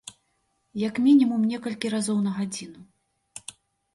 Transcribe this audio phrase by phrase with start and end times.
[0.87, 2.81] Як мінімум некалькі разоў на гадзіну.